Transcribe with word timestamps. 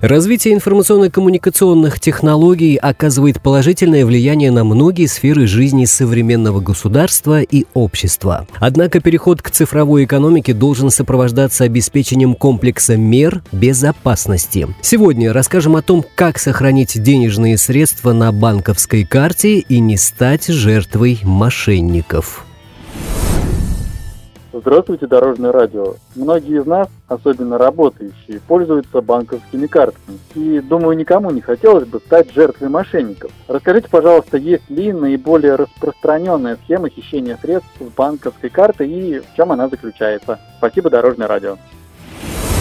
Развитие 0.00 0.54
информационно-коммуникационных 0.54 2.00
технологий 2.00 2.76
оказывает 2.76 3.42
положительное 3.42 4.06
влияние 4.06 4.50
на 4.50 4.64
многие 4.64 5.04
сферы 5.04 5.46
жизни 5.46 5.84
современного 5.84 6.60
государства 6.60 7.42
и 7.42 7.66
общества. 7.74 8.46
Однако 8.60 9.00
переход 9.00 9.42
к 9.42 9.50
цифровой 9.50 10.04
экономике 10.04 10.54
должен 10.54 10.90
сопровождаться 10.90 11.64
обеспечением 11.64 12.34
комплекса 12.34 12.96
мер 12.96 13.42
безопасности. 13.52 14.68
Сегодня 14.80 15.34
расскажем 15.34 15.76
о 15.76 15.82
том, 15.82 16.02
как 16.14 16.38
сохранить 16.38 17.02
денежные 17.02 17.58
средства 17.58 18.14
на 18.14 18.32
банковской 18.32 19.04
карте 19.04 19.58
и 19.58 19.80
не 19.80 19.98
стать 19.98 20.46
жертвой 20.46 21.20
мошенников. 21.24 22.46
Здравствуйте, 24.52 25.06
Дорожное 25.06 25.52
радио. 25.52 25.94
Многие 26.16 26.60
из 26.60 26.66
нас, 26.66 26.88
особенно 27.06 27.56
работающие, 27.56 28.40
пользуются 28.48 29.00
банковскими 29.00 29.66
картами. 29.66 30.18
И, 30.34 30.60
думаю, 30.60 30.96
никому 30.96 31.30
не 31.30 31.40
хотелось 31.40 31.86
бы 31.86 32.00
стать 32.00 32.32
жертвой 32.32 32.68
мошенников. 32.68 33.30
Расскажите, 33.46 33.88
пожалуйста, 33.88 34.38
есть 34.38 34.68
ли 34.68 34.92
наиболее 34.92 35.54
распространенная 35.54 36.58
схема 36.64 36.88
хищения 36.88 37.38
средств 37.40 37.70
с 37.78 37.94
банковской 37.96 38.50
карты 38.50 38.86
и 38.86 39.20
в 39.20 39.36
чем 39.36 39.52
она 39.52 39.68
заключается? 39.68 40.40
Спасибо, 40.58 40.90
Дорожное 40.90 41.28
радио. 41.28 41.56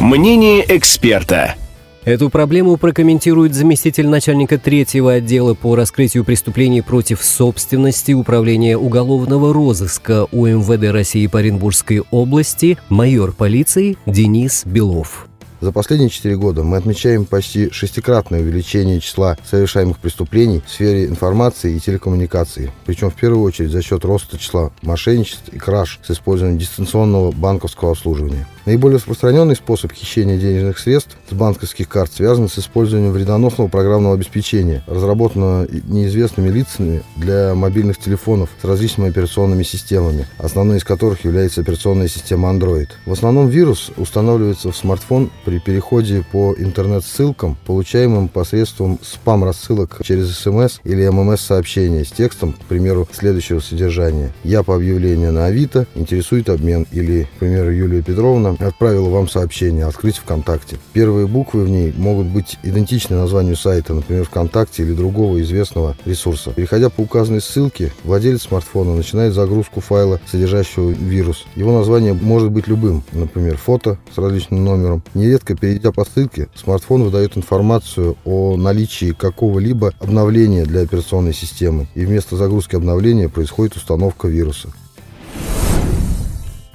Мнение 0.00 0.64
эксперта. 0.76 1.56
Эту 2.04 2.30
проблему 2.30 2.78
прокомментирует 2.78 3.54
заместитель 3.54 4.08
начальника 4.08 4.58
третьего 4.58 5.12
отдела 5.12 5.54
по 5.54 5.76
раскрытию 5.76 6.24
преступлений 6.24 6.82
против 6.82 7.22
собственности 7.22 8.10
Управления 8.10 8.76
уголовного 8.76 9.52
розыска 9.52 10.26
УМВД 10.32 10.90
России 10.90 11.28
по 11.28 11.38
Оренбургской 11.38 12.02
области 12.10 12.76
майор 12.88 13.30
полиции 13.30 13.96
Денис 14.04 14.64
Белов. 14.64 15.28
За 15.60 15.70
последние 15.70 16.10
четыре 16.10 16.36
года 16.36 16.64
мы 16.64 16.76
отмечаем 16.76 17.24
почти 17.24 17.70
шестикратное 17.70 18.40
увеличение 18.40 18.98
числа 18.98 19.38
совершаемых 19.48 19.98
преступлений 19.98 20.60
в 20.66 20.68
сфере 20.68 21.06
информации 21.06 21.76
и 21.76 21.78
телекоммуникаций, 21.78 22.72
причем 22.84 23.10
в 23.10 23.14
первую 23.14 23.44
очередь 23.44 23.70
за 23.70 23.80
счет 23.80 24.04
роста 24.04 24.38
числа 24.38 24.72
мошенничеств 24.82 25.50
и 25.52 25.58
краж 25.60 26.00
с 26.02 26.10
использованием 26.10 26.58
дистанционного 26.58 27.30
банковского 27.30 27.92
обслуживания. 27.92 28.48
Наиболее 28.64 28.98
распространенный 28.98 29.56
способ 29.56 29.92
хищения 29.92 30.38
денежных 30.38 30.78
средств 30.78 31.16
с 31.28 31.34
банковских 31.34 31.88
карт 31.88 32.12
связан 32.12 32.48
с 32.48 32.58
использованием 32.58 33.12
вредоносного 33.12 33.66
программного 33.66 34.14
обеспечения, 34.14 34.84
разработанного 34.86 35.66
неизвестными 35.88 36.48
лицами 36.48 37.02
для 37.16 37.56
мобильных 37.56 37.98
телефонов 37.98 38.50
с 38.60 38.64
различными 38.64 39.10
операционными 39.10 39.64
системами, 39.64 40.28
основной 40.38 40.78
из 40.78 40.84
которых 40.84 41.24
является 41.24 41.60
операционная 41.60 42.06
система 42.06 42.50
Android. 42.50 42.88
В 43.04 43.12
основном 43.12 43.48
вирус 43.48 43.90
устанавливается 43.96 44.70
в 44.70 44.76
смартфон 44.76 45.30
при 45.44 45.58
переходе 45.58 46.24
по 46.30 46.54
интернет-ссылкам, 46.56 47.56
получаемым 47.66 48.28
посредством 48.28 49.00
спам-рассылок 49.02 50.00
через 50.04 50.36
смс 50.38 50.78
или 50.84 51.08
ММС-сообщения 51.08 52.04
с 52.04 52.12
текстом, 52.12 52.52
к 52.52 52.64
примеру, 52.66 53.08
следующего 53.12 53.58
содержания. 53.58 54.32
«Я 54.44 54.62
по 54.62 54.76
объявлению 54.76 55.32
на 55.32 55.46
Авито, 55.46 55.86
интересует 55.96 56.48
обмен» 56.48 56.86
или, 56.92 57.28
к 57.36 57.40
примеру, 57.40 57.70
Юлия 57.72 58.02
Петровна 58.02 58.51
отправила 58.60 59.08
вам 59.08 59.28
сообщение 59.28 59.86
«Открыть 59.86 60.16
ВКонтакте». 60.16 60.78
Первые 60.92 61.26
буквы 61.26 61.64
в 61.64 61.68
ней 61.68 61.92
могут 61.96 62.26
быть 62.26 62.58
идентичны 62.62 63.16
названию 63.16 63.56
сайта, 63.56 63.94
например, 63.94 64.24
ВКонтакте 64.24 64.82
или 64.82 64.92
другого 64.92 65.40
известного 65.40 65.96
ресурса. 66.04 66.52
Переходя 66.52 66.90
по 66.90 67.00
указанной 67.00 67.40
ссылке, 67.40 67.92
владелец 68.04 68.42
смартфона 68.42 68.94
начинает 68.94 69.34
загрузку 69.34 69.80
файла, 69.80 70.20
содержащего 70.30 70.90
вирус. 70.90 71.44
Его 71.56 71.76
название 71.76 72.12
может 72.12 72.50
быть 72.50 72.68
любым, 72.68 73.02
например, 73.12 73.56
фото 73.56 73.98
с 74.14 74.18
различным 74.18 74.64
номером. 74.64 75.02
Нередко 75.14 75.56
перейдя 75.56 75.92
по 75.92 76.04
ссылке, 76.04 76.48
смартфон 76.54 77.04
выдает 77.04 77.36
информацию 77.36 78.16
о 78.24 78.56
наличии 78.56 79.12
какого-либо 79.12 79.92
обновления 80.00 80.64
для 80.64 80.82
операционной 80.82 81.34
системы, 81.34 81.88
и 81.94 82.04
вместо 82.04 82.36
загрузки 82.36 82.76
обновления 82.76 83.28
происходит 83.28 83.76
установка 83.76 84.28
вируса. 84.28 84.68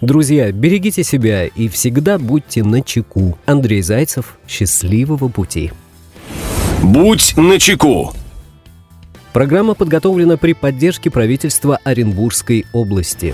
Друзья, 0.02 0.52
берегите 0.52 1.04
себя 1.04 1.48
и 1.48 1.68
всегда 1.68 2.20
будьте 2.20 2.64
на 2.64 2.84
чеку. 2.84 3.38
Андрей 3.48 3.82
Зайцев, 3.82 4.38
счастливого 4.48 5.28
пути. 5.28 5.72
Будь 6.84 7.36
на 7.36 7.60
чеку. 7.60 8.14
Программа 9.34 9.74
подготовлена 9.74 10.38
при 10.38 10.54
поддержке 10.54 11.10
правительства 11.10 11.80
Оренбургской 11.84 12.66
области. 12.74 13.34